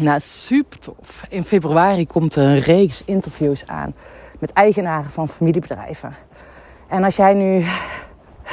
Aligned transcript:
Nou, 0.00 0.20
super 0.20 0.78
tof. 0.78 1.24
In 1.28 1.44
februari 1.44 2.06
komt 2.06 2.34
er 2.34 2.42
een 2.42 2.58
reeks 2.58 3.04
interviews 3.04 3.66
aan 3.66 3.94
met 4.38 4.52
eigenaren 4.52 5.10
van 5.10 5.28
familiebedrijven. 5.28 6.14
En 6.88 7.04
als 7.04 7.16
jij 7.16 7.34
nu 7.34 7.64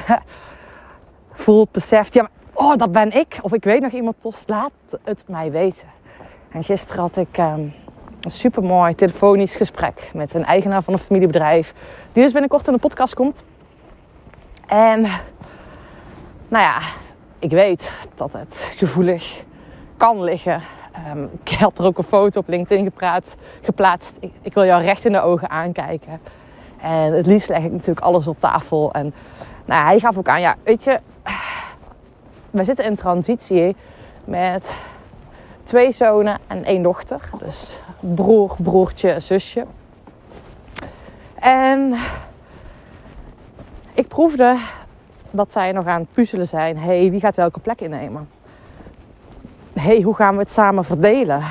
voelt, 1.43 1.71
beseft, 1.71 2.13
ja, 2.13 2.21
maar, 2.21 2.31
oh, 2.53 2.77
dat 2.77 2.91
ben 2.91 3.11
ik. 3.11 3.37
Of 3.41 3.53
ik 3.53 3.63
weet 3.63 3.81
nog 3.81 3.91
iemand, 3.91 4.15
tos, 4.19 4.43
laat 4.47 4.71
het 5.03 5.23
mij 5.27 5.51
weten. 5.51 5.87
En 6.51 6.63
gisteren 6.63 7.01
had 7.01 7.17
ik 7.17 7.37
um, 7.37 7.73
een 8.21 8.31
supermooi 8.31 8.95
telefonisch 8.95 9.55
gesprek 9.55 10.11
met 10.13 10.33
een 10.33 10.45
eigenaar 10.45 10.83
van 10.83 10.93
een 10.93 10.99
familiebedrijf. 10.99 11.73
Die 12.11 12.23
dus 12.23 12.31
binnenkort 12.31 12.67
in 12.67 12.73
de 12.73 12.79
podcast 12.79 13.13
komt. 13.13 13.43
En 14.65 15.01
nou 16.47 16.63
ja, 16.63 16.79
ik 17.39 17.51
weet 17.51 17.91
dat 18.15 18.33
het 18.33 18.67
gevoelig 18.77 19.43
kan 19.97 20.23
liggen. 20.23 20.61
Um, 21.11 21.29
ik 21.43 21.49
had 21.49 21.77
er 21.77 21.85
ook 21.85 21.97
een 21.97 22.03
foto 22.03 22.39
op 22.39 22.47
LinkedIn 22.47 22.83
gepraat, 22.83 23.35
geplaatst. 23.61 24.15
Ik, 24.19 24.31
ik, 24.41 24.53
wil 24.53 24.65
jou 24.65 24.83
recht 24.83 25.05
in 25.05 25.11
de 25.11 25.21
ogen 25.21 25.49
aankijken. 25.49 26.19
En 26.81 27.13
het 27.13 27.25
liefst 27.25 27.49
leg 27.49 27.63
ik 27.63 27.71
natuurlijk 27.71 28.05
alles 28.05 28.27
op 28.27 28.39
tafel. 28.39 28.93
En 28.93 29.13
nou, 29.65 29.85
hij 29.85 29.99
gaf 29.99 30.17
ook 30.17 30.27
aan, 30.27 30.41
ja, 30.41 30.55
weet 30.63 30.83
je, 30.83 30.99
we 32.51 32.63
zitten 32.63 32.85
in 32.85 32.95
transitie 32.95 33.75
met 34.25 34.65
twee 35.63 35.91
zonen 35.91 36.37
en 36.47 36.63
één 36.63 36.83
dochter. 36.83 37.29
Dus 37.39 37.79
broer, 37.99 38.55
broertje, 38.57 39.19
zusje. 39.19 39.65
En 41.35 41.95
ik 43.93 44.07
proefde 44.07 44.57
dat 45.31 45.51
zij 45.51 45.71
nog 45.71 45.85
aan 45.85 45.99
het 45.99 46.11
puzzelen 46.11 46.47
zijn. 46.47 46.77
hey, 46.77 47.11
wie 47.11 47.19
gaat 47.19 47.35
welke 47.35 47.59
plek 47.59 47.81
innemen? 47.81 48.29
Hey, 49.83 50.01
hoe 50.01 50.15
gaan 50.15 50.33
we 50.33 50.39
het 50.39 50.51
samen 50.51 50.83
verdelen? 50.83 51.43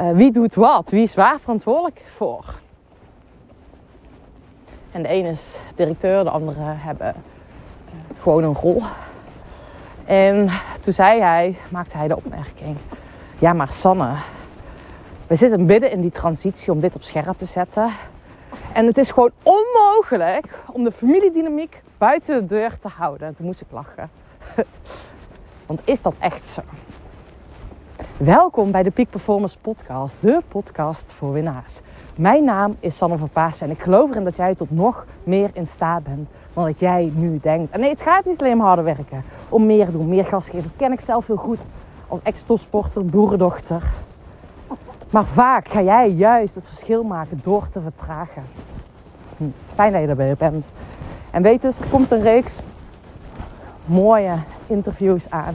Uh, 0.00 0.10
wie 0.10 0.32
doet 0.32 0.54
wat? 0.54 0.90
Wie 0.90 1.02
is 1.02 1.14
waar 1.14 1.40
verantwoordelijk 1.40 2.00
voor? 2.16 2.54
En 4.92 5.02
de 5.02 5.08
ene 5.08 5.28
is 5.28 5.58
directeur, 5.74 6.24
de 6.24 6.30
andere 6.30 6.60
hebben 6.60 7.14
uh, 7.16 8.20
gewoon 8.20 8.44
een 8.44 8.54
rol. 8.54 8.82
En 10.04 10.50
toen 10.80 10.92
zei 10.92 11.20
hij, 11.20 11.56
maakte 11.68 11.96
hij 11.96 12.08
de 12.08 12.16
opmerking: 12.16 12.76
Ja, 13.38 13.52
maar 13.52 13.72
Sanne, 13.72 14.14
we 15.26 15.36
zitten 15.36 15.64
midden 15.64 15.90
in 15.90 16.00
die 16.00 16.10
transitie 16.10 16.72
om 16.72 16.80
dit 16.80 16.94
op 16.94 17.02
scherp 17.02 17.38
te 17.38 17.46
zetten. 17.46 17.90
En 18.72 18.86
het 18.86 18.98
is 18.98 19.10
gewoon 19.10 19.32
onmogelijk 19.42 20.58
om 20.72 20.84
de 20.84 20.92
familiedynamiek 20.92 21.82
buiten 21.98 22.40
de 22.40 22.46
deur 22.46 22.78
te 22.78 22.88
houden. 22.88 23.26
En 23.26 23.36
toen 23.36 23.46
moest 23.46 23.60
ik 23.60 23.70
lachen. 23.70 24.10
Want 25.66 25.80
is 25.84 26.02
dat 26.02 26.14
echt 26.18 26.48
zo? 26.48 26.62
Welkom 28.16 28.70
bij 28.70 28.82
de 28.82 28.90
Peak 28.90 29.10
Performance 29.10 29.58
Podcast, 29.58 30.16
de 30.20 30.42
podcast 30.48 31.12
voor 31.12 31.32
winnaars. 31.32 31.80
Mijn 32.16 32.44
naam 32.44 32.76
is 32.80 32.96
Sanne 32.96 33.18
van 33.18 33.28
Paas 33.28 33.60
en 33.60 33.70
ik 33.70 33.80
geloof 33.80 34.10
erin 34.10 34.24
dat 34.24 34.36
jij 34.36 34.54
tot 34.54 34.70
nog 34.70 35.06
meer 35.22 35.50
in 35.52 35.66
staat 35.66 36.04
bent 36.04 36.28
dan 36.52 36.64
dat 36.64 36.80
jij 36.80 37.12
nu 37.14 37.38
denkt. 37.42 37.72
En 37.72 37.80
nee, 37.80 37.90
het 37.90 38.02
gaat 38.02 38.24
niet 38.24 38.40
alleen 38.40 38.52
om 38.52 38.60
harder 38.60 38.84
werken, 38.84 39.24
om 39.48 39.66
meer 39.66 39.90
doen, 39.90 40.08
meer 40.08 40.24
gas 40.24 40.44
geven. 40.44 40.62
Dat 40.62 40.76
ken 40.76 40.92
ik 40.92 41.00
zelf 41.00 41.26
heel 41.26 41.36
goed 41.36 41.58
als 42.08 42.20
ex-topsporter, 42.22 43.04
boerendochter. 43.04 43.82
Maar 45.10 45.26
vaak 45.26 45.68
ga 45.68 45.82
jij 45.82 46.10
juist 46.10 46.54
het 46.54 46.68
verschil 46.68 47.02
maken 47.02 47.40
door 47.44 47.68
te 47.72 47.80
vertragen. 47.80 48.42
Hm, 49.36 49.44
fijn 49.74 49.92
dat 49.92 50.00
je 50.00 50.08
erbij 50.08 50.34
bent. 50.38 50.64
En 51.30 51.42
weet 51.42 51.62
dus, 51.62 51.78
er 51.78 51.88
komt 51.88 52.10
een 52.10 52.22
reeks 52.22 52.52
mooie 53.84 54.34
interviews 54.66 55.30
aan. 55.30 55.54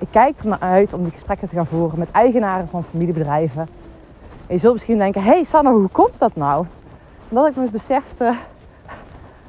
Ik 0.00 0.08
kijk 0.10 0.38
er 0.38 0.48
naar 0.48 0.60
uit 0.60 0.92
om 0.92 1.02
die 1.02 1.12
gesprekken 1.12 1.48
te 1.48 1.54
gaan 1.54 1.66
voeren 1.66 1.98
met 1.98 2.10
eigenaren 2.10 2.68
van 2.68 2.84
familiebedrijven. 2.90 3.68
En 4.46 4.54
je 4.54 4.58
zult 4.58 4.72
misschien 4.72 4.98
denken, 4.98 5.22
hey 5.22 5.44
Sanne, 5.44 5.70
hoe 5.70 5.88
komt 5.92 6.18
dat 6.18 6.36
nou? 6.36 6.66
dat 7.28 7.46
ik 7.46 7.56
me 7.56 7.70
besefte, 7.70 8.34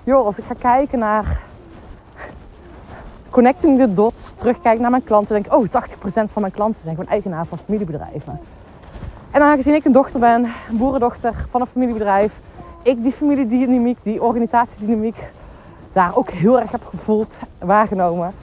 joh, 0.03 0.25
als 0.25 0.37
ik 0.37 0.43
ga 0.43 0.53
kijken 0.59 0.99
naar 0.99 1.41
connecting 3.29 3.77
the 3.77 3.93
dots, 3.93 4.33
terugkijk 4.35 4.79
naar 4.79 4.89
mijn 4.89 5.03
klanten, 5.03 5.33
denk 5.33 5.45
ik, 5.45 5.53
oh, 5.53 5.65
80% 5.65 6.31
van 6.31 6.41
mijn 6.41 6.53
klanten 6.53 6.81
zijn 6.81 6.95
gewoon 6.95 7.09
eigenaar 7.09 7.45
van 7.45 7.57
familiebedrijven. 7.65 8.39
En 9.31 9.41
aangezien 9.41 9.73
ik 9.73 9.85
een 9.85 9.91
dochter 9.91 10.19
ben, 10.19 10.43
een 10.69 10.77
boerendochter 10.77 11.33
van 11.49 11.61
een 11.61 11.67
familiebedrijf, 11.67 12.39
ik 12.81 13.03
die 13.03 13.11
familiedynamiek, 13.11 13.97
die 14.03 14.23
organisatiedynamiek, 14.23 15.17
daar 15.93 16.15
ook 16.15 16.29
heel 16.29 16.59
erg 16.59 16.71
heb 16.71 16.85
gevoeld, 16.85 17.33
waargenomen. 17.59 18.33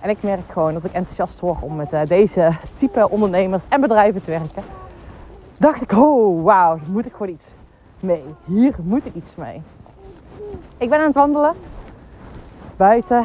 En 0.00 0.10
ik 0.10 0.22
merk 0.22 0.50
gewoon 0.50 0.72
dat 0.72 0.84
ik 0.84 0.92
enthousiast 0.92 1.40
word 1.40 1.60
om 1.60 1.76
met 1.76 1.92
uh, 1.92 2.00
deze 2.06 2.52
type 2.76 3.10
ondernemers 3.10 3.62
en 3.68 3.80
bedrijven 3.80 4.24
te 4.24 4.30
werken. 4.30 4.62
Dacht 5.56 5.82
ik, 5.82 5.92
oh 5.92 6.44
wauw, 6.44 6.78
hier 6.78 6.90
moet 6.90 7.06
ik 7.06 7.12
gewoon 7.12 7.32
iets 7.32 7.46
mee. 8.00 8.24
Hier 8.44 8.74
moet 8.82 9.06
ik 9.06 9.14
iets 9.14 9.34
mee. 9.34 9.62
Ik 10.78 10.88
ben 10.88 10.98
aan 10.98 11.04
het 11.04 11.14
wandelen 11.14 11.54
buiten. 12.76 13.24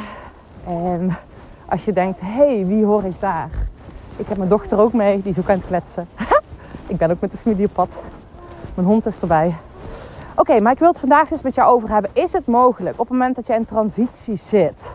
En 0.67 1.17
als 1.65 1.85
je 1.85 1.93
denkt, 1.93 2.19
hé, 2.19 2.27
hey, 2.27 2.65
wie 2.65 2.85
hoor 2.85 3.03
ik 3.03 3.19
daar? 3.19 3.49
Ik 4.17 4.27
heb 4.27 4.37
mijn 4.37 4.49
dochter 4.49 4.79
ook 4.79 4.93
mee, 4.93 5.21
die 5.21 5.31
is 5.31 5.39
ook 5.39 5.49
aan 5.49 5.57
het 5.57 5.67
kletsen. 5.67 6.07
ik 6.87 6.97
ben 6.97 7.11
ook 7.11 7.19
met 7.19 7.31
de 7.31 7.37
familie 7.37 7.65
op 7.65 7.73
pad. 7.73 7.89
Mijn 8.73 8.87
hond 8.87 9.05
is 9.05 9.19
erbij. 9.21 9.55
Oké, 10.35 10.59
maar 10.59 10.71
ik 10.71 10.79
wil 10.79 10.87
het 10.87 10.99
vandaag 10.99 11.31
eens 11.31 11.41
met 11.41 11.55
jou 11.55 11.73
over 11.73 11.89
hebben. 11.89 12.11
Is 12.13 12.33
het 12.33 12.47
mogelijk 12.47 12.99
op 12.99 13.09
het 13.09 13.17
moment 13.17 13.35
dat 13.35 13.47
je 13.47 13.53
in 13.53 13.65
transitie 13.65 14.37
zit? 14.37 14.91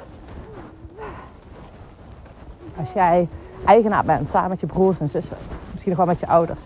Als 2.79 2.93
jij 2.93 3.29
eigenaar 3.65 4.05
bent, 4.05 4.29
samen 4.29 4.49
met 4.49 4.61
je 4.61 4.67
broers 4.67 4.99
en 4.99 5.09
zussen, 5.09 5.37
misschien 5.71 5.91
nog 5.91 6.05
wel 6.05 6.15
met 6.15 6.21
je 6.21 6.29
ouders, 6.29 6.61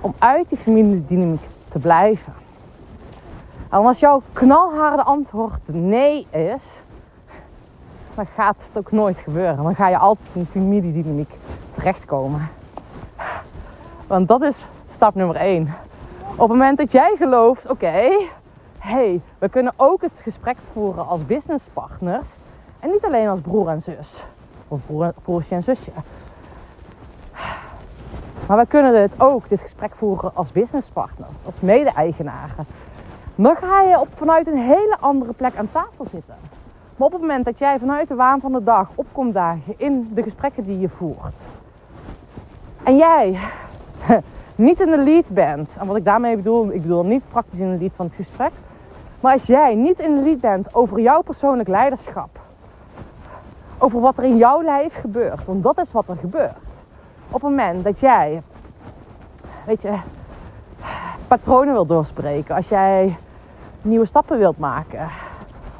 om 0.00 0.14
uit 0.18 0.48
die 0.48 0.58
familiedynamiek 0.58 1.44
te 1.68 1.78
blijven. 1.78 2.32
En 3.70 3.78
als 3.78 3.98
jouw 3.98 4.22
knalharde 4.32 5.02
antwoord 5.02 5.60
nee 5.66 6.26
is, 6.30 6.62
dan 8.14 8.26
gaat 8.34 8.56
het 8.58 8.78
ook 8.78 8.92
nooit 8.92 9.18
gebeuren. 9.18 9.62
Dan 9.62 9.74
ga 9.74 9.88
je 9.88 9.98
altijd 9.98 10.28
in 10.32 10.46
familiedynamiek 10.50 11.30
terechtkomen. 11.74 12.48
Want 14.06 14.28
dat 14.28 14.42
is 14.42 14.64
stap 14.90 15.14
nummer 15.14 15.36
één. 15.36 15.74
Op 16.30 16.38
het 16.38 16.48
moment 16.48 16.78
dat 16.78 16.92
jij 16.92 17.14
gelooft, 17.18 17.70
oké, 17.70 18.10
hey, 18.78 19.20
we 19.38 19.48
kunnen 19.48 19.72
ook 19.76 20.02
het 20.02 20.20
gesprek 20.22 20.56
voeren 20.72 21.06
als 21.06 21.26
businesspartners 21.26 22.28
en 22.80 22.90
niet 22.90 23.04
alleen 23.04 23.28
als 23.28 23.40
broer 23.40 23.68
en 23.68 23.82
zus. 23.82 24.24
Of 24.68 24.80
broer, 24.86 25.12
broertje 25.22 25.54
en 25.54 25.62
zusje. 25.62 25.90
Maar 28.46 28.56
we 28.56 28.66
kunnen 28.66 28.92
dit 28.92 29.20
ook, 29.20 29.48
dit 29.48 29.60
gesprek 29.60 29.94
voeren 29.94 30.30
als 30.34 30.52
businesspartners, 30.52 31.36
als 31.46 31.60
mede-eigenaren. 31.60 32.66
Dan 33.34 33.56
ga 33.56 33.82
je 33.82 34.00
op, 34.00 34.08
vanuit 34.14 34.46
een 34.46 34.58
hele 34.58 34.96
andere 35.00 35.32
plek 35.32 35.56
aan 35.56 35.68
tafel 35.70 36.04
zitten. 36.10 36.34
Maar 36.96 37.06
op 37.06 37.12
het 37.12 37.20
moment 37.20 37.44
dat 37.44 37.58
jij 37.58 37.78
vanuit 37.78 38.08
de 38.08 38.14
waan 38.14 38.40
van 38.40 38.52
de 38.52 38.64
dag 38.64 38.88
opkomt 38.94 39.34
dagen 39.34 39.74
in 39.76 40.10
de 40.14 40.22
gesprekken 40.22 40.64
die 40.64 40.78
je 40.78 40.88
voert. 40.88 41.40
En 42.82 42.96
jij 42.96 43.38
niet 44.54 44.80
in 44.80 44.90
de 44.90 44.98
lead 44.98 45.28
bent. 45.28 45.70
En 45.78 45.86
wat 45.86 45.96
ik 45.96 46.04
daarmee 46.04 46.36
bedoel, 46.36 46.72
ik 46.72 46.82
bedoel 46.82 47.04
niet 47.04 47.28
praktisch 47.28 47.58
in 47.58 47.72
de 47.72 47.78
lead 47.78 47.92
van 47.96 48.06
het 48.06 48.14
gesprek. 48.14 48.52
Maar 49.20 49.32
als 49.32 49.44
jij 49.44 49.74
niet 49.74 49.98
in 49.98 50.14
de 50.14 50.20
lead 50.20 50.40
bent 50.40 50.74
over 50.74 51.00
jouw 51.00 51.22
persoonlijk 51.22 51.68
leiderschap. 51.68 52.45
Over 53.78 54.00
wat 54.00 54.18
er 54.18 54.24
in 54.24 54.36
jouw 54.36 54.62
lijf 54.62 55.00
gebeurt. 55.00 55.44
Want 55.44 55.62
dat 55.62 55.78
is 55.78 55.92
wat 55.92 56.08
er 56.08 56.16
gebeurt. 56.16 56.56
Op 57.26 57.32
het 57.32 57.42
moment 57.42 57.84
dat 57.84 58.00
jij, 58.00 58.42
weet 59.66 59.82
je, 59.82 59.92
patronen 61.28 61.72
wilt 61.72 61.88
doorspreken. 61.88 62.54
Als 62.54 62.68
jij 62.68 63.16
nieuwe 63.82 64.06
stappen 64.06 64.38
wilt 64.38 64.58
maken. 64.58 65.08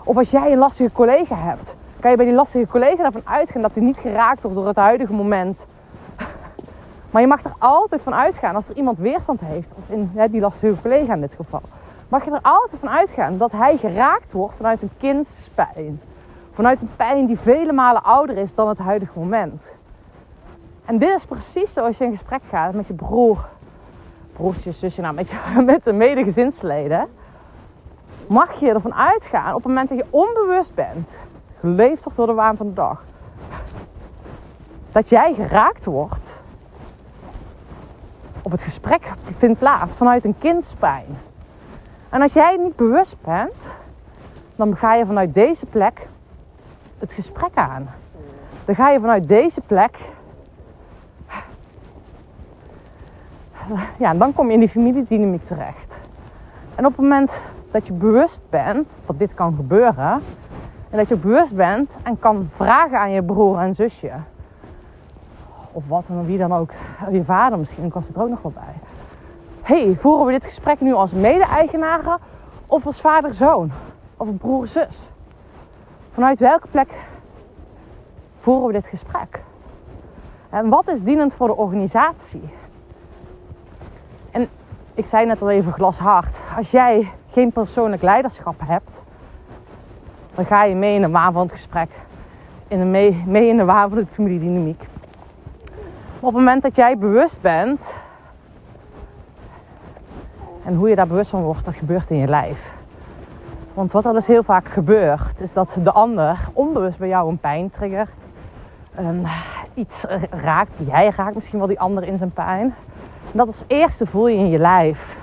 Of 0.04 0.16
als 0.16 0.30
jij 0.30 0.52
een 0.52 0.58
lastige 0.58 0.92
collega 0.92 1.36
hebt. 1.36 1.74
Kan 2.00 2.10
je 2.10 2.16
bij 2.16 2.26
die 2.26 2.34
lastige 2.34 2.66
collega 2.66 3.04
ervan 3.04 3.22
uitgaan 3.24 3.62
dat 3.62 3.74
hij 3.74 3.82
niet 3.82 3.96
geraakt 3.96 4.42
wordt 4.42 4.56
door 4.56 4.66
het 4.66 4.76
huidige 4.76 5.12
moment 5.12 5.66
maar 7.16 7.24
je 7.24 7.30
mag 7.30 7.44
er 7.44 7.54
altijd 7.58 8.02
van 8.02 8.14
uitgaan 8.14 8.54
als 8.54 8.68
er 8.68 8.76
iemand 8.76 8.98
weerstand 8.98 9.40
heeft, 9.40 9.68
of 9.74 9.88
in 9.88 10.10
die 10.30 10.40
lastige 10.40 10.80
collega 10.82 11.14
in 11.14 11.20
dit 11.20 11.32
geval, 11.36 11.60
mag 12.08 12.24
je 12.24 12.30
er 12.30 12.38
altijd 12.42 12.80
van 12.80 12.90
uitgaan 12.90 13.38
dat 13.38 13.52
hij 13.52 13.76
geraakt 13.76 14.32
wordt 14.32 14.54
vanuit 14.56 14.82
een 14.82 14.90
kindspijn. 14.98 16.00
Vanuit 16.56 16.80
een 16.80 16.90
pijn 16.96 17.26
die 17.26 17.38
vele 17.38 17.72
malen 17.72 18.02
ouder 18.02 18.36
is 18.36 18.54
dan 18.54 18.68
het 18.68 18.78
huidige 18.78 19.18
moment. 19.18 19.66
En 20.84 20.98
dit 20.98 21.16
is 21.16 21.24
precies 21.24 21.72
zoals 21.72 21.98
je 21.98 22.04
in 22.04 22.10
gesprek 22.10 22.40
gaat 22.48 22.74
met 22.74 22.86
je 22.86 22.94
broer, 22.94 23.48
broertje, 24.32 24.72
zusje, 24.72 25.00
nou, 25.00 25.14
met, 25.14 25.28
je, 25.28 25.62
met 25.72 25.84
de 25.84 25.92
medegezinsleden. 25.92 27.08
Mag 28.28 28.60
je 28.60 28.68
ervan 28.68 28.94
uitgaan 28.94 29.48
op 29.48 29.62
het 29.62 29.66
moment 29.66 29.88
dat 29.88 29.98
je 29.98 30.06
onbewust 30.10 30.74
bent, 30.74 31.14
geleefd 31.60 32.02
wordt 32.02 32.18
door 32.18 32.26
de 32.26 32.32
waan 32.32 32.56
van 32.56 32.66
de 32.66 32.72
dag, 32.72 33.04
dat 34.92 35.08
jij 35.08 35.34
geraakt 35.34 35.84
wordt 35.84 36.36
of 38.42 38.52
het 38.52 38.62
gesprek 38.62 39.12
vindt 39.38 39.58
plaats 39.58 39.96
vanuit 39.96 40.24
een 40.24 40.38
kindspijn. 40.38 41.18
En 42.08 42.22
als 42.22 42.32
jij 42.32 42.56
niet 42.56 42.76
bewust 42.76 43.16
bent, 43.20 43.54
dan 44.54 44.76
ga 44.76 44.94
je 44.94 45.06
vanuit 45.06 45.34
deze 45.34 45.66
plek 45.66 46.06
het 46.98 47.12
gesprek 47.12 47.54
aan. 47.54 47.88
Dan 48.64 48.74
ga 48.74 48.90
je 48.90 49.00
vanuit 49.00 49.28
deze 49.28 49.60
plek 49.60 49.98
ja, 53.98 54.14
dan 54.14 54.32
kom 54.32 54.46
je 54.46 54.52
in 54.52 54.60
die 54.60 54.68
familiedynamiek 54.68 55.46
terecht. 55.46 55.98
En 56.74 56.86
op 56.86 56.92
het 56.92 57.00
moment 57.00 57.32
dat 57.70 57.86
je 57.86 57.92
bewust 57.92 58.40
bent 58.50 58.90
dat 59.06 59.18
dit 59.18 59.34
kan 59.34 59.54
gebeuren, 59.56 60.22
en 60.90 60.98
dat 60.98 61.08
je 61.08 61.16
bewust 61.16 61.54
bent 61.54 61.90
en 62.02 62.18
kan 62.18 62.50
vragen 62.56 62.98
aan 62.98 63.10
je 63.10 63.22
broer 63.22 63.58
en 63.58 63.74
zusje, 63.74 64.12
of 65.72 65.82
wat 65.86 66.04
en 66.08 66.26
wie 66.26 66.38
dan 66.38 66.52
ook, 66.52 66.70
je 67.10 67.24
vader 67.24 67.58
misschien, 67.58 67.90
kan 67.90 68.02
er 68.14 68.22
ook 68.22 68.28
nog 68.28 68.42
wel 68.42 68.52
bij. 68.52 68.74
hey, 69.62 69.96
voeren 70.00 70.26
we 70.26 70.32
dit 70.32 70.44
gesprek 70.44 70.80
nu 70.80 70.92
als 70.92 71.10
mede-eigenaren 71.10 72.18
of 72.66 72.86
als 72.86 73.00
vader-zoon? 73.00 73.70
Of 74.16 74.28
broer-zus? 74.38 75.02
Vanuit 76.16 76.38
welke 76.38 76.66
plek 76.66 76.88
voeren 78.40 78.66
we 78.66 78.72
dit 78.72 78.86
gesprek? 78.86 79.42
En 80.50 80.68
wat 80.68 80.88
is 80.88 81.02
dienend 81.02 81.34
voor 81.34 81.46
de 81.46 81.56
organisatie? 81.56 82.48
En 84.30 84.48
ik 84.94 85.04
zei 85.04 85.26
net 85.26 85.42
al 85.42 85.50
even 85.50 85.72
glashard. 85.72 86.36
Als 86.56 86.70
jij 86.70 87.12
geen 87.30 87.52
persoonlijk 87.52 88.02
leiderschap 88.02 88.60
hebt, 88.64 88.90
dan 90.34 90.44
ga 90.44 90.64
je 90.64 90.74
mee 90.74 90.94
in 90.94 91.02
de 91.02 91.10
waan 91.10 91.32
van 91.32 91.42
het 91.42 91.52
gesprek. 91.52 91.90
In 92.68 92.78
de 92.78 92.84
mee, 92.84 93.22
mee 93.26 93.48
in 93.48 93.56
de 93.56 93.64
waan 93.64 93.88
van 93.88 93.98
de 93.98 94.06
familiedynamiek. 94.06 94.82
Op 96.20 96.22
het 96.22 96.32
moment 96.32 96.62
dat 96.62 96.76
jij 96.76 96.98
bewust 96.98 97.40
bent, 97.40 97.80
en 100.64 100.74
hoe 100.74 100.88
je 100.88 100.94
daar 100.94 101.06
bewust 101.06 101.30
van 101.30 101.42
wordt, 101.42 101.64
dat 101.64 101.74
gebeurt 101.74 102.10
in 102.10 102.16
je 102.16 102.28
lijf. 102.28 102.75
Want 103.76 103.92
wat 103.92 104.04
er 104.04 104.12
dus 104.12 104.26
heel 104.26 104.42
vaak 104.42 104.68
gebeurt, 104.68 105.40
is 105.40 105.52
dat 105.52 105.76
de 105.82 105.92
ander 105.92 106.38
onbewust 106.52 106.98
bij 106.98 107.08
jou 107.08 107.30
een 107.30 107.38
pijn 107.38 107.70
triggert. 107.70 108.26
Um, 108.98 109.22
iets 109.74 110.04
raakt, 110.30 110.72
jij 110.86 111.12
raakt 111.16 111.34
misschien 111.34 111.58
wel 111.58 111.68
die 111.68 111.80
ander 111.80 112.04
in 112.04 112.18
zijn 112.18 112.30
pijn. 112.30 112.74
En 113.24 113.32
dat 113.32 113.46
als 113.46 113.64
eerste 113.66 114.06
voel 114.06 114.28
je 114.28 114.36
in 114.36 114.48
je 114.48 114.58
lijf. 114.58 115.16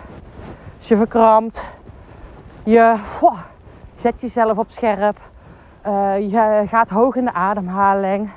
Als 0.78 0.88
je 0.88 0.98
verkrampt, 0.98 1.64
je 2.64 2.96
zet 3.96 4.22
jezelf 4.22 4.58
op 4.58 4.72
scherp, 4.72 5.18
uh, 5.88 6.20
je 6.20 6.64
gaat 6.68 6.90
hoog 6.90 7.16
in 7.16 7.26
de 7.26 7.34
ademhaling. 7.34 8.30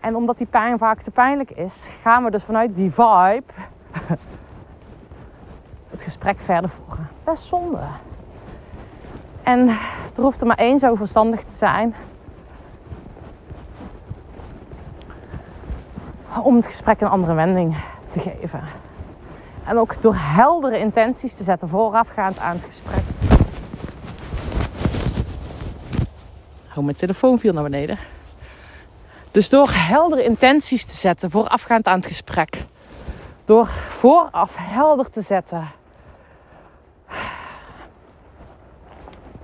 En 0.00 0.16
omdat 0.16 0.38
die 0.38 0.46
pijn 0.46 0.78
vaak 0.78 1.02
te 1.02 1.10
pijnlijk 1.10 1.50
is, 1.50 1.74
gaan 2.02 2.24
we 2.24 2.30
dus 2.30 2.44
vanuit 2.44 2.74
die 2.74 2.90
vibe 2.90 3.52
het 5.90 6.02
gesprek 6.02 6.38
verder 6.38 6.70
voeren. 6.70 7.08
Is 7.32 7.48
zonde. 7.48 7.78
En 9.50 9.68
er 10.16 10.22
hoeft 10.22 10.40
er 10.40 10.46
maar 10.46 10.56
één 10.56 10.78
zo 10.78 10.94
verstandig 10.94 11.40
te 11.40 11.56
zijn. 11.56 11.94
Om 16.42 16.56
het 16.56 16.66
gesprek 16.66 17.00
een 17.00 17.08
andere 17.08 17.34
wending 17.34 17.76
te 18.12 18.20
geven. 18.20 18.62
En 19.64 19.78
ook 19.78 19.94
door 20.00 20.14
heldere 20.16 20.78
intenties 20.78 21.34
te 21.34 21.42
zetten 21.42 21.68
voorafgaand 21.68 22.38
aan 22.38 22.56
het 22.56 22.64
gesprek. 22.64 23.02
Oh, 26.76 26.84
mijn 26.84 26.96
telefoon 26.96 27.38
viel 27.38 27.52
naar 27.52 27.62
beneden. 27.62 27.98
Dus 29.30 29.48
door 29.48 29.70
heldere 29.72 30.24
intenties 30.24 30.84
te 30.84 30.94
zetten 30.94 31.30
voorafgaand 31.30 31.86
aan 31.86 31.98
het 31.98 32.06
gesprek. 32.06 32.64
Door 33.44 33.66
vooraf 33.66 34.54
helder 34.56 35.10
te 35.10 35.20
zetten 35.20 35.78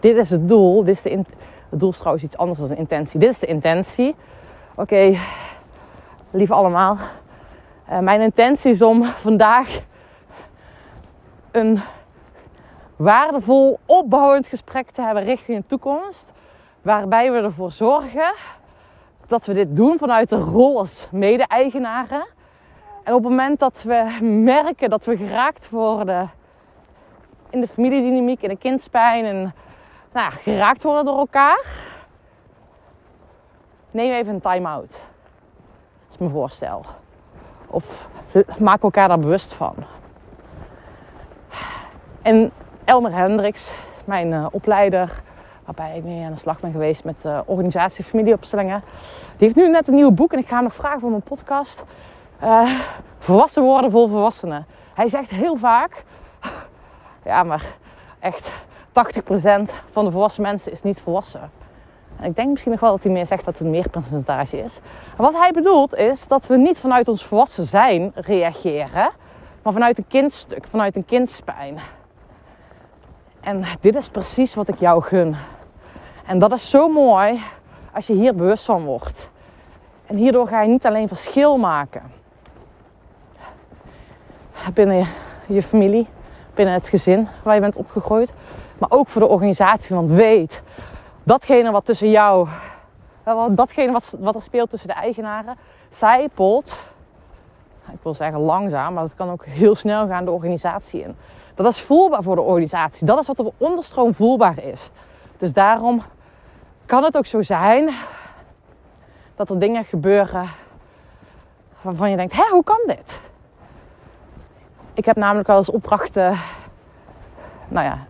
dit 0.06 0.16
is 0.16 0.30
het 0.30 0.48
doel. 0.48 0.84
Dit 0.84 0.94
is 0.94 1.02
de 1.02 1.24
het 1.70 1.80
doel 1.80 1.90
is 1.90 1.96
trouwens 1.96 2.24
iets 2.24 2.36
anders 2.36 2.58
dan 2.58 2.70
een 2.70 2.76
intentie. 2.76 3.20
Dit 3.20 3.30
is 3.30 3.38
de 3.38 3.46
intentie. 3.46 4.14
Oké, 4.74 5.16
lieve 6.30 6.54
allemaal. 6.54 6.96
Uh, 7.90 7.98
mijn 7.98 8.20
intentie 8.20 8.70
is 8.70 8.82
om 8.82 9.04
vandaag 9.04 9.80
een 11.50 11.80
waardevol, 12.96 13.78
opbouwend 13.86 14.48
gesprek 14.48 14.90
te 14.90 15.02
hebben 15.02 15.24
richting 15.24 15.58
de 15.58 15.66
toekomst. 15.66 16.32
Waarbij 16.82 17.32
we 17.32 17.38
ervoor 17.38 17.72
zorgen 17.72 18.34
dat 19.26 19.46
we 19.46 19.54
dit 19.54 19.76
doen 19.76 19.98
vanuit 19.98 20.28
de 20.28 20.38
rol 20.38 20.78
als 20.78 21.08
mede-eigenaren. 21.10 22.26
En 23.02 23.14
op 23.14 23.20
het 23.20 23.30
moment 23.30 23.58
dat 23.58 23.82
we 23.82 24.18
merken 24.22 24.90
dat 24.90 25.04
we 25.04 25.16
geraakt 25.16 25.70
worden 25.70 26.30
in 27.50 27.60
de 27.60 27.68
familiedynamiek, 27.68 28.42
in 28.42 28.48
de 28.48 28.56
kindspijn 28.56 29.24
en 29.24 29.54
nou, 30.16 30.32
geraakt 30.32 30.82
worden 30.82 31.04
door 31.04 31.18
elkaar. 31.18 31.64
Neem 33.90 34.12
even 34.12 34.34
een 34.34 34.40
time-out. 34.40 34.90
Dat 34.90 36.10
is 36.10 36.18
mijn 36.18 36.30
voorstel. 36.30 36.84
Of 37.66 38.08
maak 38.58 38.82
elkaar 38.82 39.08
daar 39.08 39.18
bewust 39.18 39.52
van. 39.52 39.74
En 42.22 42.52
Elmer 42.84 43.12
Hendricks, 43.12 43.74
mijn 44.04 44.32
uh, 44.32 44.46
opleider, 44.50 45.22
waarbij 45.64 45.96
ik 45.96 46.04
mee 46.04 46.24
aan 46.24 46.32
de 46.32 46.38
slag 46.38 46.60
ben 46.60 46.72
geweest 46.72 47.04
met 47.04 47.24
uh, 47.24 47.40
organisatie 47.44 48.04
familieopstellingen. 48.04 48.82
Die 49.36 49.46
heeft 49.46 49.56
nu 49.56 49.68
net 49.68 49.88
een 49.88 49.94
nieuw 49.94 50.10
boek 50.10 50.32
en 50.32 50.38
ik 50.38 50.48
ga 50.48 50.54
hem 50.54 50.64
nog 50.64 50.74
vragen 50.74 51.00
voor 51.00 51.10
mijn 51.10 51.22
podcast. 51.22 51.84
Uh, 52.42 52.80
volwassen 53.18 53.62
worden 53.62 53.90
voor 53.90 54.08
volwassenen. 54.08 54.66
Hij 54.94 55.08
zegt 55.08 55.30
heel 55.30 55.56
vaak, 55.56 56.04
ja 57.24 57.42
maar 57.42 57.64
echt 58.18 58.50
80% 58.96 59.72
van 59.90 60.04
de 60.04 60.10
volwassen 60.10 60.42
mensen 60.42 60.72
is 60.72 60.82
niet 60.82 61.00
volwassen. 61.00 61.50
En 62.20 62.28
ik 62.28 62.36
denk 62.36 62.50
misschien 62.50 62.70
nog 62.70 62.80
wel 62.80 62.90
dat 62.90 63.02
hij 63.02 63.12
meer 63.12 63.26
zegt 63.26 63.44
dat 63.44 63.58
het 63.58 63.68
meer 63.68 63.88
percentage 63.88 64.58
is. 64.58 64.78
Wat 65.16 65.32
hij 65.32 65.52
bedoelt 65.52 65.94
is 65.94 66.28
dat 66.28 66.46
we 66.46 66.56
niet 66.56 66.80
vanuit 66.80 67.08
ons 67.08 67.24
volwassen 67.24 67.66
zijn 67.66 68.12
reageren, 68.14 69.10
maar 69.62 69.72
vanuit 69.72 69.98
een 69.98 70.06
kindstuk, 70.08 70.66
vanuit 70.66 70.96
een 70.96 71.04
kindspijn. 71.04 71.78
En 73.40 73.64
dit 73.80 73.94
is 73.94 74.08
precies 74.08 74.54
wat 74.54 74.68
ik 74.68 74.78
jou 74.78 75.02
gun. 75.02 75.36
En 76.26 76.38
dat 76.38 76.52
is 76.52 76.70
zo 76.70 76.88
mooi 76.88 77.42
als 77.92 78.06
je 78.06 78.12
hier 78.12 78.34
bewust 78.34 78.64
van 78.64 78.84
wordt. 78.84 79.28
En 80.06 80.16
hierdoor 80.16 80.48
ga 80.48 80.62
je 80.62 80.68
niet 80.68 80.86
alleen 80.86 81.08
verschil 81.08 81.56
maken 81.56 82.02
binnen 84.74 85.06
je 85.46 85.62
familie, 85.62 86.06
binnen 86.54 86.74
het 86.74 86.88
gezin 86.88 87.28
waar 87.42 87.54
je 87.54 87.60
bent 87.60 87.76
opgegroeid, 87.76 88.34
maar 88.78 88.90
ook 88.90 89.08
voor 89.08 89.20
de 89.20 89.28
organisatie. 89.28 89.96
Want 89.96 90.10
weet, 90.10 90.62
datgene 91.22 91.70
wat 91.70 91.84
tussen 91.84 92.10
jou, 92.10 92.48
datgene 93.50 93.92
wat, 93.92 94.14
wat 94.18 94.34
er 94.34 94.42
speelt 94.42 94.70
tussen 94.70 94.88
de 94.88 94.94
eigenaren, 94.94 95.56
zijpelt. 95.90 96.76
Ik 97.92 97.98
wil 98.02 98.14
zeggen 98.14 98.40
langzaam, 98.40 98.94
maar 98.94 99.02
dat 99.02 99.14
kan 99.14 99.30
ook 99.30 99.44
heel 99.44 99.74
snel 99.74 100.06
gaan 100.06 100.24
de 100.24 100.30
organisatie 100.30 101.02
in. 101.02 101.16
Dat 101.54 101.66
is 101.66 101.80
voelbaar 101.80 102.22
voor 102.22 102.34
de 102.34 102.40
organisatie. 102.40 103.06
Dat 103.06 103.18
is 103.20 103.26
wat 103.26 103.38
op 103.38 103.46
de 103.46 103.64
onderstroom 103.64 104.14
voelbaar 104.14 104.62
is. 104.62 104.90
Dus 105.38 105.52
daarom 105.52 106.02
kan 106.86 107.04
het 107.04 107.16
ook 107.16 107.26
zo 107.26 107.42
zijn 107.42 107.94
dat 109.34 109.50
er 109.50 109.58
dingen 109.58 109.84
gebeuren 109.84 110.48
waarvan 111.80 112.10
je 112.10 112.16
denkt: 112.16 112.32
hé, 112.32 112.48
hoe 112.50 112.64
kan 112.64 112.80
dit? 112.86 113.20
Ik 114.94 115.04
heb 115.04 115.16
namelijk 115.16 115.46
wel 115.46 115.56
eens 115.56 115.70
opdrachten, 115.70 116.38
nou 117.68 117.86
ja, 117.86 118.06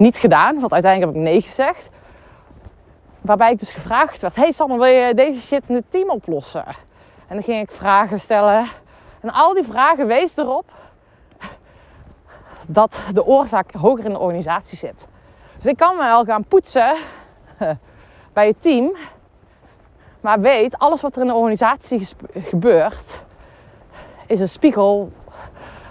niet 0.00 0.16
gedaan. 0.16 0.60
Want 0.60 0.72
uiteindelijk 0.72 1.12
heb 1.12 1.22
ik 1.22 1.28
nee 1.30 1.40
gezegd. 1.42 1.88
Waarbij 3.20 3.52
ik 3.52 3.58
dus 3.58 3.72
gevraagd 3.72 4.20
werd: 4.20 4.36
Hey 4.36 4.52
Sanne, 4.52 4.76
wil 4.76 4.84
je 4.84 5.14
deze 5.14 5.40
shit 5.40 5.68
in 5.68 5.74
het 5.74 5.90
team 5.90 6.10
oplossen? 6.10 6.64
En 7.28 7.34
dan 7.34 7.42
ging 7.42 7.62
ik 7.62 7.70
vragen 7.70 8.20
stellen. 8.20 8.68
En 9.20 9.30
al 9.30 9.54
die 9.54 9.64
vragen 9.64 10.06
wees 10.06 10.36
erop 10.36 10.64
dat 12.66 12.98
de 13.12 13.24
oorzaak 13.24 13.72
hoger 13.72 14.04
in 14.04 14.12
de 14.12 14.18
organisatie 14.18 14.78
zit. 14.78 15.06
Dus 15.56 15.72
ik 15.72 15.76
kan 15.76 15.96
wel 15.96 16.24
gaan 16.24 16.44
poetsen 16.44 16.96
bij 18.32 18.46
het 18.46 18.62
team. 18.62 18.96
Maar 20.20 20.40
weet, 20.40 20.78
alles 20.78 21.00
wat 21.00 21.14
er 21.14 21.20
in 21.20 21.26
de 21.26 21.34
organisatie 21.34 22.08
gebeurt, 22.34 23.24
is 24.26 24.40
een 24.40 24.48
spiegel 24.48 25.12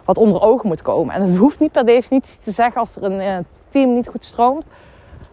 wat 0.10 0.18
onder 0.18 0.42
ogen 0.42 0.68
moet 0.68 0.82
komen. 0.82 1.16
En 1.16 1.22
het 1.22 1.38
hoeft 1.38 1.60
niet 1.60 1.72
per 1.72 1.86
definitie 1.86 2.40
te 2.40 2.52
zeggen 2.52 2.80
als 2.80 2.96
er 2.96 3.04
een, 3.04 3.20
een 3.20 3.46
team 3.68 3.94
niet 3.94 4.08
goed 4.08 4.26
stroomt, 4.26 4.66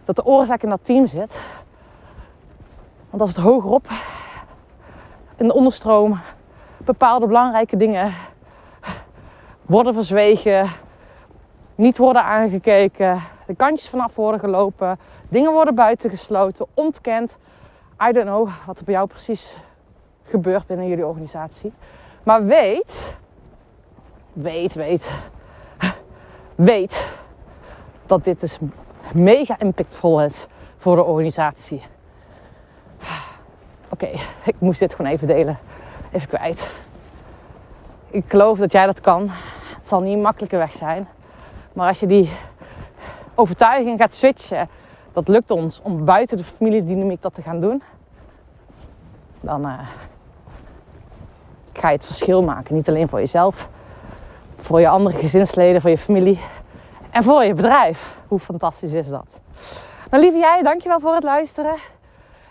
dat 0.05 0.15
de 0.15 0.25
oorzaak 0.25 0.63
in 0.63 0.69
dat 0.69 0.79
team 0.83 1.07
zit. 1.07 1.39
Want 3.09 3.21
als 3.21 3.29
het 3.29 3.39
hogerop 3.39 3.87
in 5.37 5.47
de 5.47 5.53
onderstroom 5.53 6.19
bepaalde 6.77 7.27
belangrijke 7.27 7.77
dingen 7.77 8.13
worden 9.65 9.93
verzwegen, 9.93 10.69
niet 11.75 11.97
worden 11.97 12.23
aangekeken, 12.23 13.21
de 13.45 13.55
kantjes 13.55 13.89
vanaf 13.89 14.15
worden 14.15 14.39
gelopen, 14.39 14.99
dingen 15.29 15.51
worden 15.51 15.75
buitengesloten, 15.75 16.65
ontkend. 16.73 17.37
I 18.09 18.11
don't 18.11 18.25
know 18.25 18.49
wat 18.65 18.77
er 18.77 18.83
bij 18.83 18.93
jou 18.93 19.07
precies 19.07 19.57
gebeurt 20.23 20.67
binnen 20.67 20.87
jullie 20.87 21.05
organisatie. 21.05 21.73
Maar 22.23 22.45
weet, 22.45 23.15
weet, 24.41 24.73
weet, 24.73 25.09
weet 26.55 27.07
dat 28.05 28.23
dit 28.23 28.39
dus 28.39 28.57
mega 29.13 29.59
impactvol 29.59 30.21
is 30.21 30.47
voor 30.77 30.95
de 30.95 31.03
organisatie. 31.03 31.81
Oké, 33.89 34.09
ik 34.43 34.55
moest 34.57 34.79
dit 34.79 34.95
gewoon 34.95 35.11
even 35.11 35.27
delen. 35.27 35.57
Even 36.11 36.27
kwijt. 36.27 36.69
Ik 38.09 38.23
geloof 38.27 38.57
dat 38.57 38.71
jij 38.71 38.85
dat 38.85 39.01
kan. 39.01 39.29
Het 39.75 39.87
zal 39.87 40.01
niet 40.01 40.13
een 40.13 40.21
makkelijke 40.21 40.57
weg 40.57 40.73
zijn. 40.73 41.07
Maar 41.73 41.87
als 41.87 41.99
je 41.99 42.07
die 42.07 42.31
overtuiging 43.35 43.99
gaat 43.99 44.15
switchen, 44.15 44.69
dat 45.13 45.27
lukt 45.27 45.51
ons 45.51 45.81
om 45.83 46.05
buiten 46.05 46.37
de 46.37 46.43
familiedynamiek 46.43 47.21
dat 47.21 47.33
te 47.33 47.41
gaan 47.41 47.59
doen, 47.59 47.83
dan 49.41 49.65
uh, 49.65 49.79
ga 51.73 51.89
je 51.89 51.95
het 51.95 52.05
verschil 52.05 52.43
maken. 52.43 52.75
Niet 52.75 52.89
alleen 52.89 53.09
voor 53.09 53.19
jezelf, 53.19 53.69
voor 54.67 54.79
je 54.79 54.87
andere 54.87 55.17
gezinsleden, 55.17 55.81
voor 55.81 55.89
je 55.89 55.97
familie 55.97 56.39
en 57.11 57.23
voor 57.23 57.43
je 57.43 57.53
bedrijf. 57.53 58.17
Hoe 58.27 58.39
fantastisch 58.39 58.93
is 58.93 59.07
dat? 59.07 59.39
Nou, 60.09 60.23
lieve 60.23 60.37
jij, 60.37 60.61
dankjewel 60.63 60.99
voor 60.99 61.13
het 61.13 61.23
luisteren. 61.23 61.75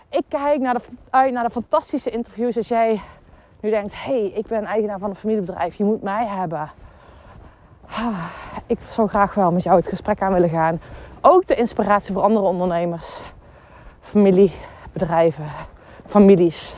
Ik 0.09 0.23
kijk 0.27 0.59
naar 0.59 0.73
de, 0.73 0.81
uit 1.09 1.33
naar 1.33 1.43
de 1.43 1.49
fantastische 1.49 2.09
interviews. 2.09 2.57
Als 2.57 2.67
jij 2.67 3.01
nu 3.59 3.69
denkt, 3.69 3.93
hey, 3.95 4.31
ik 4.35 4.47
ben 4.47 4.65
eigenaar 4.65 4.99
van 4.99 5.09
een 5.09 5.15
familiebedrijf, 5.15 5.75
je 5.75 5.83
moet 5.83 6.01
mij 6.01 6.25
hebben. 6.25 6.71
Ah, 7.89 8.25
ik 8.65 8.79
zou 8.87 9.07
graag 9.07 9.33
wel 9.33 9.51
met 9.51 9.63
jou 9.63 9.77
het 9.77 9.87
gesprek 9.87 10.21
aan 10.21 10.33
willen 10.33 10.49
gaan. 10.49 10.81
Ook 11.21 11.47
de 11.47 11.55
inspiratie 11.55 12.13
voor 12.13 12.23
andere 12.23 12.45
ondernemers, 12.45 13.21
familiebedrijven, 14.01 15.49
families. 16.05 16.75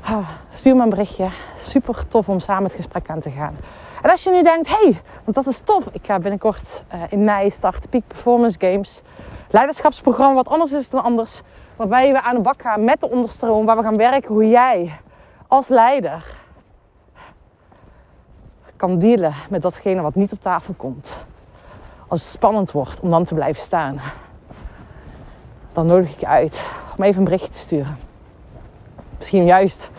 Ah, 0.00 0.28
stuur 0.52 0.76
me 0.76 0.82
een 0.82 0.88
berichtje. 0.88 1.28
Super 1.58 2.08
tof 2.08 2.28
om 2.28 2.40
samen 2.40 2.64
het 2.64 2.72
gesprek 2.72 3.10
aan 3.10 3.20
te 3.20 3.30
gaan. 3.30 3.56
En 4.04 4.10
als 4.10 4.22
je 4.22 4.30
nu 4.30 4.42
denkt, 4.42 4.68
hé, 4.68 4.74
hey, 4.74 5.00
want 5.24 5.36
dat 5.36 5.46
is 5.46 5.58
tof. 5.58 5.86
Ik 5.92 6.06
ga 6.06 6.18
binnenkort 6.18 6.84
uh, 6.94 7.02
in 7.08 7.24
mei 7.24 7.50
starten 7.50 7.88
Peak 7.90 8.02
Performance 8.06 8.58
Games. 8.60 9.02
Leiderschapsprogramma 9.50 10.34
wat 10.34 10.48
anders 10.48 10.72
is 10.72 10.90
dan 10.90 11.02
anders. 11.02 11.40
Waarbij 11.76 12.12
we 12.12 12.22
aan 12.22 12.34
de 12.34 12.40
bak 12.40 12.62
gaan 12.62 12.84
met 12.84 13.00
de 13.00 13.10
onderstroom. 13.10 13.66
Waar 13.66 13.76
we 13.76 13.82
gaan 13.82 13.96
werken 13.96 14.34
hoe 14.34 14.48
jij 14.48 14.98
als 15.48 15.68
leider 15.68 16.24
kan 18.76 18.98
dealen 18.98 19.34
met 19.48 19.62
datgene 19.62 20.00
wat 20.00 20.14
niet 20.14 20.32
op 20.32 20.42
tafel 20.42 20.74
komt. 20.76 21.24
Als 22.08 22.22
het 22.22 22.30
spannend 22.30 22.72
wordt 22.72 23.00
om 23.00 23.10
dan 23.10 23.24
te 23.24 23.34
blijven 23.34 23.62
staan. 23.62 24.00
Dan 25.72 25.86
nodig 25.86 26.12
ik 26.12 26.20
je 26.20 26.26
uit 26.26 26.64
om 26.96 27.04
even 27.04 27.18
een 27.18 27.24
bericht 27.24 27.52
te 27.52 27.58
sturen. 27.58 27.98
Misschien 29.18 29.44
juist 29.44 29.90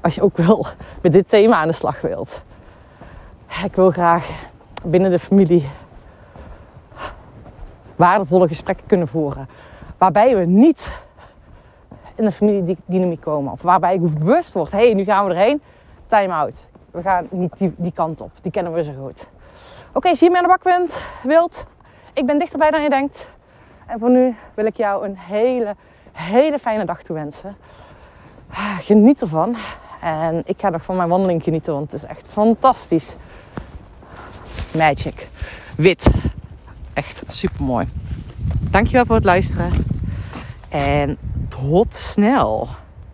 als 0.00 0.14
je 0.14 0.22
ook 0.22 0.36
wil 0.36 0.66
met 1.02 1.12
dit 1.12 1.28
thema 1.28 1.56
aan 1.56 1.68
de 1.68 1.74
slag 1.74 2.00
wilt. 2.00 2.42
Ik 3.64 3.74
wil 3.74 3.90
graag 3.90 4.30
binnen 4.82 5.10
de 5.10 5.18
familie 5.18 5.68
waardevolle 7.96 8.48
gesprekken 8.48 8.86
kunnen 8.86 9.08
voeren. 9.08 9.48
Waarbij 9.98 10.36
we 10.36 10.44
niet 10.44 10.90
in 12.14 12.24
de 12.24 12.32
familiedynamiek 12.32 13.20
komen. 13.20 13.52
Of 13.52 13.62
waarbij 13.62 13.94
ik 13.94 14.00
bewust 14.00 14.52
word, 14.52 14.72
hé, 14.72 14.78
hey, 14.78 14.94
nu 14.94 15.04
gaan 15.04 15.26
we 15.26 15.34
erheen. 15.34 15.62
Time 16.06 16.34
out. 16.34 16.66
We 16.90 17.02
gaan 17.02 17.26
niet 17.30 17.58
die, 17.58 17.74
die 17.76 17.92
kant 17.92 18.20
op. 18.20 18.30
Die 18.42 18.52
kennen 18.52 18.72
we 18.72 18.84
zo 18.84 18.92
goed. 18.92 19.26
Oké, 19.88 19.96
okay, 19.96 20.14
zie 20.14 20.26
je 20.26 20.30
me 20.32 20.36
aan 20.36 20.42
de 20.42 20.48
bak 20.48 20.62
bent, 20.62 20.98
wilt. 21.22 21.64
Ik 22.12 22.26
ben 22.26 22.38
dichterbij 22.38 22.70
dan 22.70 22.82
je 22.82 22.88
denkt. 22.88 23.26
En 23.86 23.98
voor 23.98 24.10
nu 24.10 24.36
wil 24.54 24.66
ik 24.66 24.76
jou 24.76 25.04
een 25.04 25.18
hele, 25.18 25.76
hele 26.12 26.58
fijne 26.58 26.84
dag 26.84 27.02
toewensen. 27.02 27.56
Geniet 28.80 29.20
ervan. 29.20 29.56
En 30.00 30.42
ik 30.44 30.60
ga 30.60 30.68
nog 30.68 30.82
van 30.82 30.96
mijn 30.96 31.08
wandeling 31.08 31.42
genieten, 31.42 31.72
want 31.72 31.92
het 31.92 32.02
is 32.02 32.08
echt 32.08 32.28
fantastisch. 32.28 33.16
Magic. 34.74 35.28
Wit. 35.76 36.06
Echt 36.92 37.22
super 37.26 37.64
mooi. 37.64 37.88
Dankjewel 38.60 39.04
voor 39.04 39.14
het 39.14 39.24
luisteren. 39.24 39.72
En 40.68 41.18
tot 41.48 41.94
snel. 41.94 42.68